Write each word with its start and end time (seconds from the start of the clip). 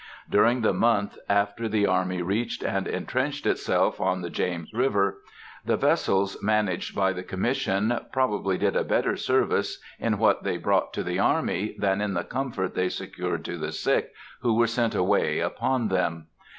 During 0.27 0.61
the 0.61 0.73
month 0.73 1.15
after 1.29 1.69
the 1.69 1.85
army 1.85 2.23
reached 2.23 2.63
and 2.63 2.87
intrenched 2.87 3.45
itself 3.45 4.01
on 4.01 4.23
the 4.23 4.31
James 4.31 4.73
River, 4.73 5.19
the 5.63 5.77
vessels 5.77 6.41
managed 6.41 6.95
by 6.95 7.13
the 7.13 7.21
Commission 7.21 7.93
probably 8.11 8.57
did 8.57 8.75
a 8.75 8.83
better 8.83 9.15
service 9.15 9.79
in 9.99 10.17
what 10.17 10.41
they 10.43 10.57
brought 10.57 10.91
to 10.93 11.03
the 11.03 11.19
army, 11.19 11.75
than 11.77 12.01
in 12.01 12.15
the 12.15 12.23
comfort 12.23 12.73
they 12.73 12.89
secured 12.89 13.45
to 13.45 13.59
the 13.59 13.71
sick 13.71 14.11
who 14.39 14.55
were 14.55 14.65
sent 14.65 14.95
away 14.95 15.37
upon 15.37 15.89
them. 15.89 16.25